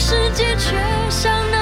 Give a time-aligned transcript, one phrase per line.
[0.00, 0.76] 世界却
[1.10, 1.57] 像那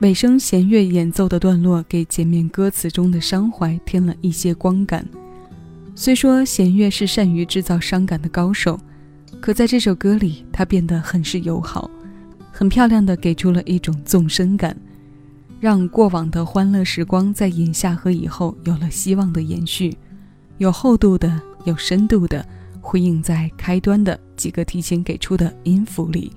[0.00, 5.06] 尾声弦乐演奏的段落，给前面歌词中的伤怀添了一些光感。
[5.94, 8.80] 虽说弦乐是善于制造伤感的高手，
[9.42, 11.90] 可在这首歌里，它变得很是友好，
[12.50, 14.74] 很漂亮的给出了一种纵深感，
[15.60, 19.94] 让过往的欢乐时光在眼下和以后有了希望的延续，
[20.56, 22.42] 有厚度的，有深度的，
[22.80, 26.32] 呼应在开端的几个提前给出的音符里。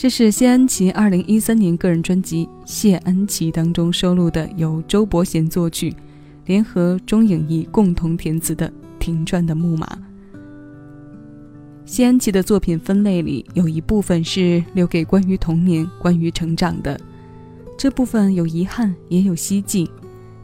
[0.00, 5.94] 这是谢安琪二零一三年个人专辑《谢安琪》当中收录的，由周伯贤作曲，
[6.46, 8.66] 联合钟颖毅共同填词的
[8.98, 9.86] 《停转的木马》。
[11.84, 16.98] 谢安琪的作品分类里有一部分是留给关于童年、关于成长的，
[17.76, 19.86] 这部分有遗憾，也有希冀。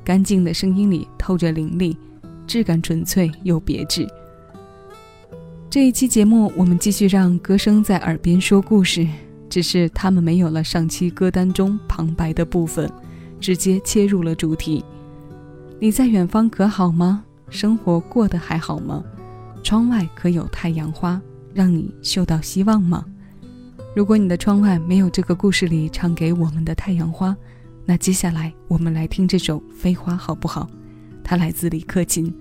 [0.04, 1.96] 干净的声音里透着凌厉，
[2.46, 4.06] 质感纯粹又别致。
[5.70, 9.08] 这一期节目，我们继续让歌声在耳边说故事。
[9.48, 12.90] 只是他们没有了上期歌单中旁白的部分，
[13.40, 14.84] 直接切入了主题。
[15.78, 17.24] 你在远方可好吗？
[17.48, 19.04] 生活过得还好吗？
[19.62, 21.20] 窗外可有太阳花，
[21.54, 23.04] 让你嗅到希望吗？
[23.94, 27.36] 如果你的窗外没有这个故事里唱给我们的太阳花，
[27.84, 30.68] 那接下来我们来听这首《飞花》好不好？
[31.24, 32.34] 它来自李克勤。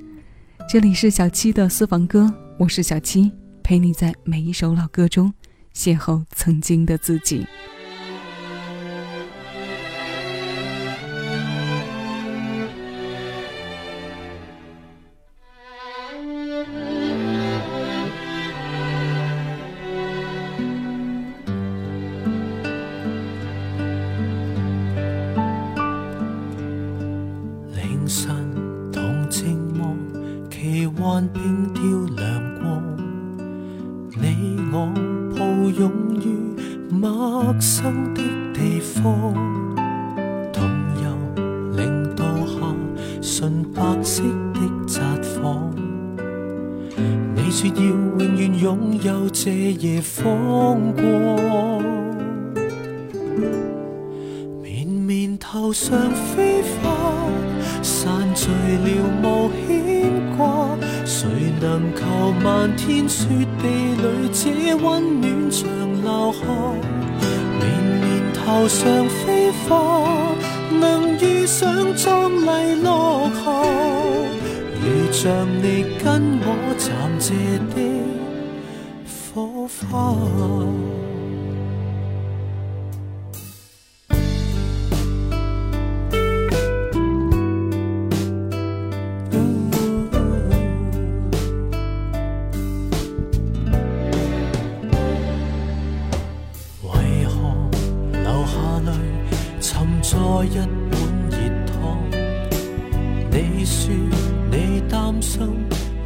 [0.67, 3.31] 这里是小七的私房歌，我是小七，
[3.63, 5.31] 陪你在每一首老歌中。
[5.75, 7.45] 邂逅曾经的自己。
[27.75, 28.33] 凌晨
[28.91, 29.43] 同寂
[29.75, 29.93] 寞，
[30.49, 31.83] 奇幻冰雕
[32.15, 32.97] 亮光，
[34.15, 35.24] 你我。
[35.75, 35.91] 抱拥
[36.21, 36.27] 于
[36.89, 38.21] 陌生的
[38.53, 39.33] 地方，
[40.53, 40.63] 同
[41.03, 41.09] 游
[41.75, 42.61] 零度下
[43.21, 44.23] 纯白色
[44.53, 45.69] 的札幌。
[47.35, 51.83] 你说要永远拥有这夜风光，
[54.61, 56.95] 绵绵头上飞花，
[57.81, 58.87] 散聚了
[59.23, 59.51] 无。
[61.59, 63.27] 能求漫天雪
[63.61, 65.61] 地里这温暖长
[66.03, 66.39] 留下？
[67.59, 67.63] 绵
[68.01, 68.03] 绵
[68.33, 69.73] 头上飞花，
[70.69, 73.51] 能遇上壮丽落霞，
[74.81, 76.47] 如像你跟我
[76.77, 76.87] 暂
[77.19, 77.33] 借
[77.73, 77.77] 的
[79.33, 80.15] 火花。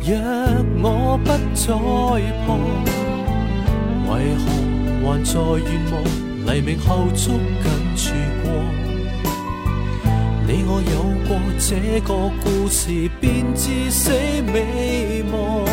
[0.09, 0.17] 若
[0.81, 1.67] 我不在
[2.47, 2.57] 旁，
[4.09, 4.44] 为何
[5.06, 5.31] 还在
[5.69, 5.94] 愿望
[6.47, 8.09] 黎明后捉紧曙
[8.41, 8.47] 光？
[10.47, 10.97] 你我有
[11.27, 11.29] 过
[11.59, 11.69] 这
[12.01, 12.09] 个
[12.44, 12.89] 故事，
[13.21, 14.09] 便至死
[14.51, 15.63] 未忘。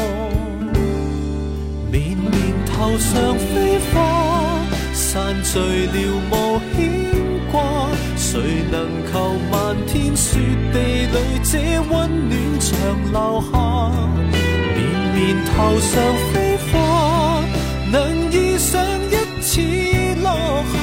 [1.91, 2.31] 绵绵
[2.67, 3.97] 头上飞花，
[4.93, 5.97] 散聚了
[6.31, 6.77] 无牵
[7.51, 7.57] 挂。
[8.37, 10.39] 谁能求漫天雪
[10.71, 12.71] 地里这温暖长
[13.11, 13.51] 留下？
[14.77, 14.79] 绵
[15.15, 15.17] 绵
[15.47, 15.95] 头上
[16.31, 17.43] 飞花，
[17.91, 19.49] 能遇上一次
[20.23, 20.29] 落
[20.71, 20.77] 下，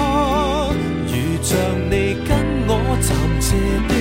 [1.06, 1.14] 如
[1.44, 1.56] 像
[1.92, 2.32] 你跟
[2.66, 2.72] 我
[3.02, 3.56] 暂借
[3.88, 3.94] 的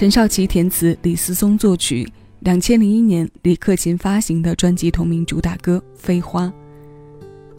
[0.00, 2.10] 陈少琪填词，李思松作曲。
[2.38, 6.46] 两千零一年，李克勤发行的专辑同名主打歌《飞花》。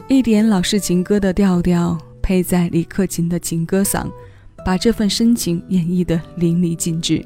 [0.08, 4.10] 一点老式情歌的调调，配在李克勤的情歌嗓，
[4.66, 7.24] 把这份深情演绎得淋漓尽致。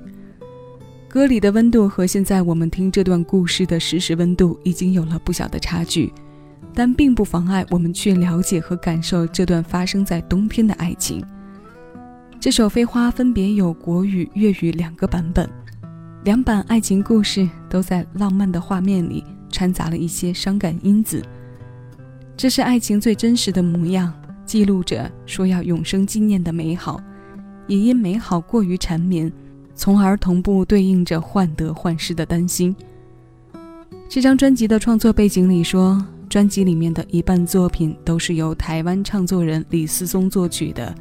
[1.09, 6.13] 歌里的温度和现在我们听这段故事的实时温度已经有了不小的差距，
[6.75, 11.25] 但并不妨碍我们去了解和感受这段发生在冬天的爱情。
[12.38, 15.49] 这首《飞花》分别有国语、粤语两个版本，
[16.23, 21.21] 两版爱情故事都在浪漫的画面里掺杂了一些伤感因子。
[22.37, 24.12] 这是爱情最真实的模样，
[24.45, 27.00] 记录着说要永生纪念的美好，
[27.66, 29.33] 也因美好过于缠绵，
[29.75, 32.76] 从而同步对应着患得患失的担心。
[34.09, 40.95] 这张专辑的创作背景里说，专辑里面的一半作品都是由台湾唱作人李思松作曲的，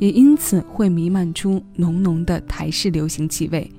[0.00, 3.70] 也因此会弥漫出浓浓的台式流行气味。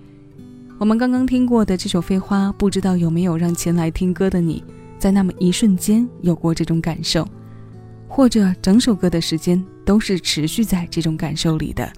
[0.80, 4.64] 我们刚刚听过的这首《飞花》，不知道有没有让前来听歌的你？
[4.98, 7.28] 在那么一瞬间有过这种感受，
[8.08, 11.92] 或者整首歌的时间都是持续在这种感受里的。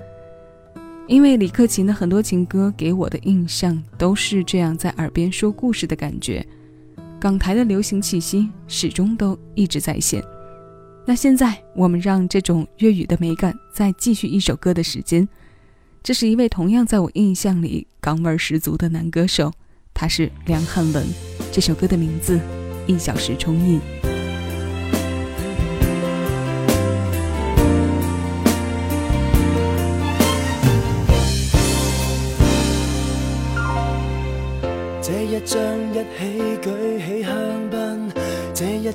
[1.05, 6.45] 因为李克勤的很多情歌给我的印象都是这样，在耳边说故事的感觉。
[7.19, 10.23] 港台的流行气息始终都一直在线。
[11.05, 15.27] 那现在我们让这种粤语的美感再继续一首歌的时间。
[16.01, 19.51] 这是一位同样在我印象里港味十足的男歌手，
[19.93, 21.05] 他是梁汉文。
[21.51, 22.39] 这首歌的名字。
[22.85, 23.79] 一小时冲印。
[35.01, 35.57] 这一张
[35.93, 36.69] 一起举，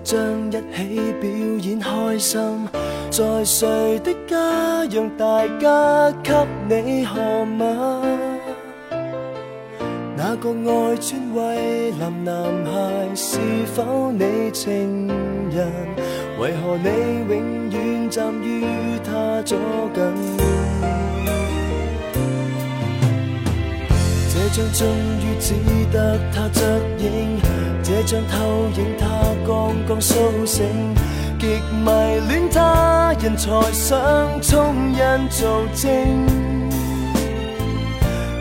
[0.05, 2.69] 这一起表演开心，
[3.11, 7.21] 在谁的家让大家给你贺
[7.59, 7.59] 吻？
[10.17, 13.39] 那个爱尊威林男孩是
[13.75, 15.09] 否你情
[15.51, 15.71] 人？
[16.41, 16.89] 为何你
[17.29, 18.65] 永远站于
[19.05, 19.59] 他左
[19.95, 20.03] 近？
[24.31, 24.89] 这张终
[25.21, 25.55] 于只
[25.93, 26.65] 得他侧
[26.99, 27.39] 影，
[27.83, 28.97] 这张投影
[29.69, 30.65] 刚刚苏醒，
[31.39, 31.47] 极
[31.85, 31.91] 迷
[32.27, 33.95] 恋他人才想
[34.41, 35.91] 冲印做证。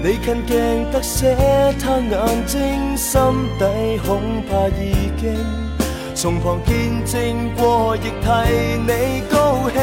[0.02, 1.36] 你近镜得些，
[1.82, 3.20] 他眼睛心
[3.60, 5.36] 底恐怕已经
[6.16, 8.28] 从旁见证过，亦替
[8.88, 9.82] 你高兴。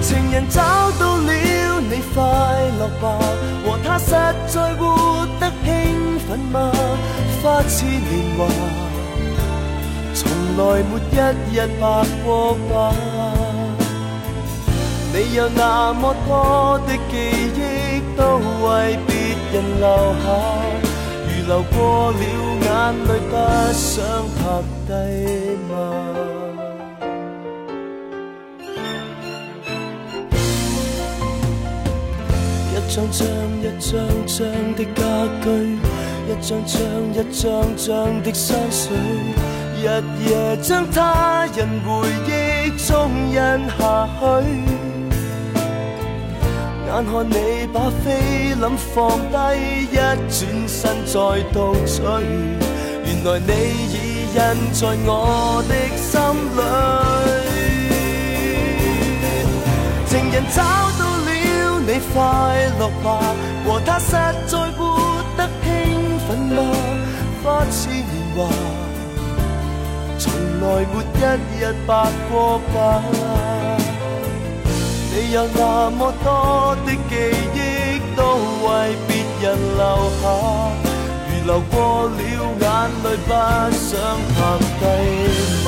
[0.00, 0.62] 情人找
[0.98, 2.24] 到了，你快
[2.78, 3.18] 乐吧？
[3.66, 4.12] 和他实
[4.46, 6.72] 在活得兴奋吗？
[7.42, 8.38] 花痴年华，
[10.14, 10.18] 从
[10.56, 11.14] 来没一
[11.54, 11.82] 日白
[12.24, 12.26] 过
[12.68, 12.70] 吧。
[15.12, 17.14] 你有那么多的记
[17.54, 17.58] 忆，
[18.16, 19.10] 都为别
[19.52, 19.86] 人留
[20.22, 20.24] 下，
[21.24, 21.76] 如流过
[22.12, 22.14] 了
[22.62, 22.66] 眼
[23.06, 23.32] 泪，不
[23.72, 23.86] 想
[24.36, 24.38] 拍
[24.86, 24.90] 低
[25.68, 25.72] 吗？
[32.70, 33.18] 一张张
[33.62, 33.86] 一张
[34.26, 34.36] 张
[34.74, 34.98] 的家
[35.42, 35.46] 居，
[36.28, 36.78] 一张张
[37.14, 38.94] 一张张的山水，
[39.78, 39.80] 日
[40.28, 44.22] 夜将他人回忆中印下去。
[46.86, 47.34] 眼看你
[47.72, 48.06] 把菲
[48.60, 49.34] 林放低，
[49.90, 50.28] 一转
[50.68, 51.16] 身再
[51.50, 51.98] 度追，
[53.06, 53.50] 原来你
[53.88, 53.96] 已
[54.34, 54.36] 印
[54.74, 56.12] 在我的心
[56.56, 56.60] 里。
[60.06, 60.60] 情人找
[60.98, 61.28] 到了，
[61.86, 62.16] 你快
[62.78, 63.06] 乐吧？
[63.66, 64.12] 和他实
[64.46, 64.52] 在
[66.28, 66.60] 兴奋吗？
[67.42, 68.04] 花痴年
[68.36, 68.38] 华，
[70.18, 70.30] 从
[70.60, 71.18] 来没一
[71.58, 71.90] 日白
[72.30, 72.76] 过吧。
[75.10, 77.12] 你有那么多的记
[77.54, 77.56] 忆，
[78.14, 78.20] 都
[78.62, 78.66] 为
[79.06, 79.80] 别人留
[80.20, 80.22] 下，
[81.28, 81.74] 如流过
[82.10, 82.18] 了
[82.60, 82.64] 眼
[83.02, 83.30] 泪，不
[83.72, 83.88] 想
[84.34, 84.36] 拍
[84.80, 84.82] 低
[85.64, 85.66] 吗？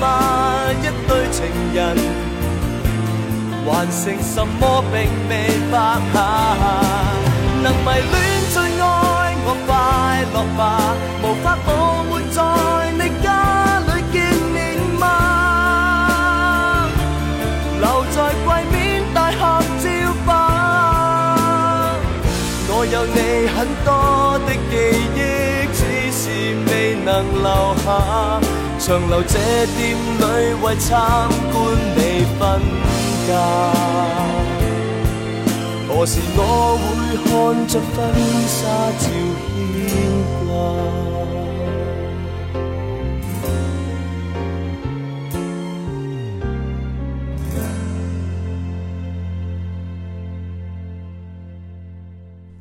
[0.00, 0.04] 吗？
[0.82, 1.40] 一对情
[1.74, 1.78] 人
[3.64, 4.94] 还剩什么并
[5.28, 5.30] 未
[5.70, 5.74] 白
[6.12, 6.16] 下？
[7.62, 8.14] 能迷恋
[8.52, 8.84] 最爱
[9.44, 9.70] 我快
[10.32, 10.60] 乐吧，
[11.22, 11.68] 无法保
[12.08, 12.36] 活在
[12.92, 13.26] 你家
[13.86, 14.14] 里见
[14.52, 14.56] 面
[14.98, 15.02] 吗？
[17.80, 18.74] 留在柜面
[19.14, 19.40] 大合
[19.78, 19.84] 照
[20.26, 20.30] 吧。
[22.68, 23.16] 我有你
[23.54, 23.88] 很多
[24.46, 24.72] 的记
[25.14, 25.18] 忆，
[25.72, 26.22] 只是
[26.66, 26.72] 未
[27.04, 27.08] 能
[27.42, 27.46] 留
[27.84, 27.88] 下。
[28.84, 29.94] 长留这店里
[30.60, 30.90] 为参
[31.52, 31.54] 观
[31.94, 32.00] 你
[32.36, 32.60] 婚
[33.28, 33.30] 嫁，
[35.86, 36.40] 何何时我
[36.82, 36.84] 会
[37.22, 37.30] 看
[37.68, 37.90] 着婚
[38.48, 38.58] 纱
[38.98, 39.06] 照
[39.46, 39.88] 牵
[40.48, 40.50] 挂？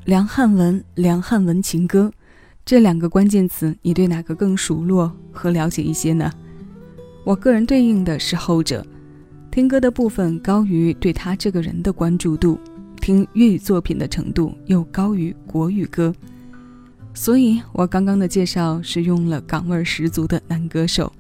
[0.06, 2.12] 梁汉文、梁汉文情歌，
[2.64, 6.32] 这两个关键词，你对哪个更熟络和了解一些呢？
[7.24, 8.86] 我个人对应的是后者，
[9.50, 12.60] 听歌的部分高于对他这个人的关注度，
[13.02, 16.14] 听粤语作品的程度又高于国语歌，
[17.14, 21.12] 所以我刚刚的介绍是用了港味十足的男歌手。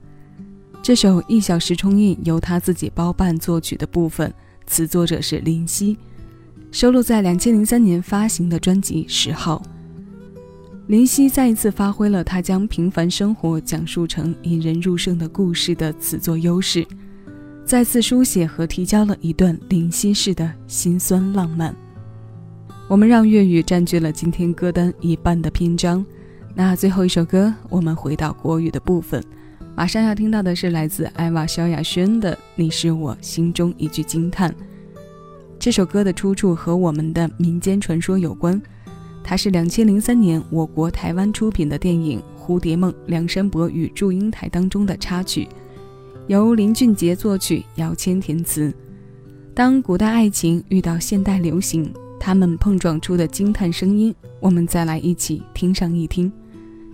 [0.81, 4.33] 这首《一小时冲印》由他自己包办作曲的部分，
[4.65, 5.98] 词作者是林夕。
[6.71, 9.62] 收录在两千零三年发行的专辑《十号》。
[10.91, 16.86] 林夕再一次发挥了他将平凡生活讲述成引人入胜的故事的词作优势，
[17.63, 21.74] 再次书写和提交了一段林夕式的辛酸浪漫。
[22.89, 26.05] 我们让粤语占据了今天歌单一半的篇章，
[26.53, 29.24] 那最后一首歌，我们回到国语的部分，
[29.77, 34.51] 马上要听到的是来自艾娃萧亚轩的《你是我心中一句惊叹》。
[35.57, 38.62] 这首歌的出处和我们的民间传说有关，
[39.23, 45.47] 它是两千零三年我国台湾出品的电影《蝴蝶梦》梁山伯与祝英台当中的插曲，
[46.27, 48.73] 由林俊杰作曲，姚谦填词。
[49.53, 56.31] 当古代爱情遇到现代流行，他们碰撞出的惊叹声音，我们再来一起听上一听。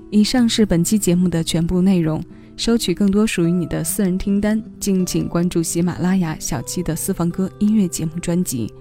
[0.09, 2.23] 以上是本期节目的全部内容。
[2.55, 8.73] 收取更多属于你的私人听单，敬请关注喜马拉雅小七的私房歌音乐节目专辑。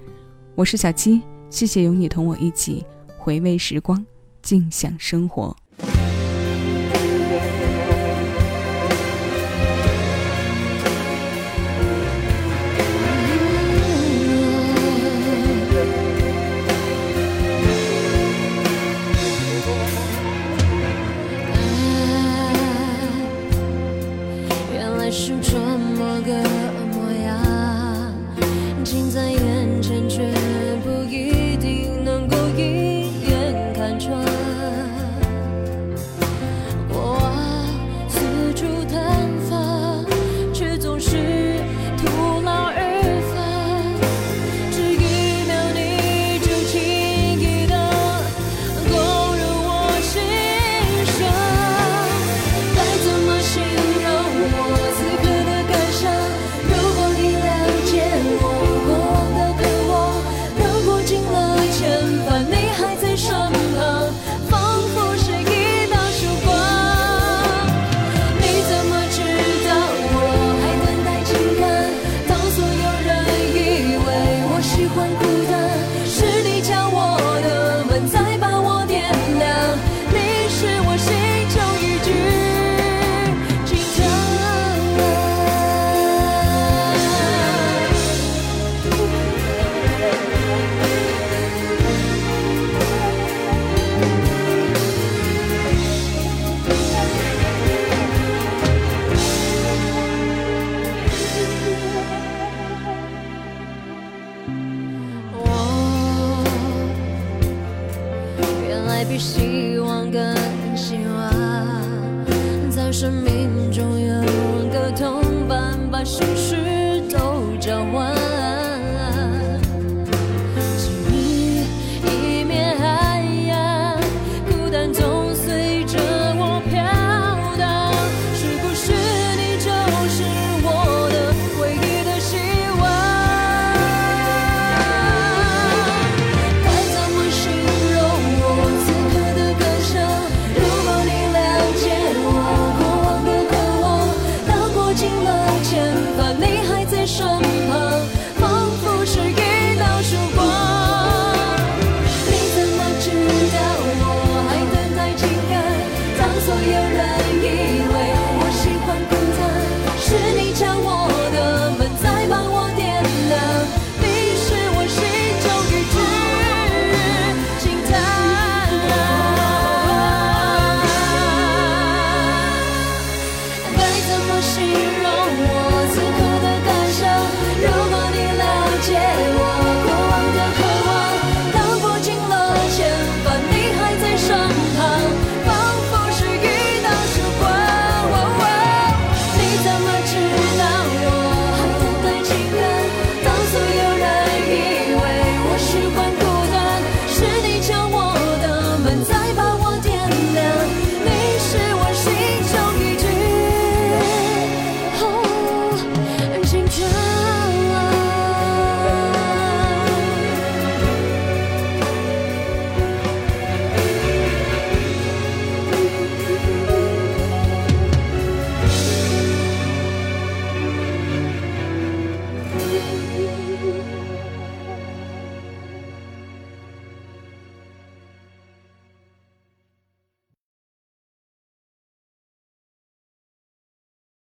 [0.54, 2.82] 我是小七，谢谢有你同我一起
[3.26, 4.06] 回味时光，
[4.40, 5.56] 静享生活。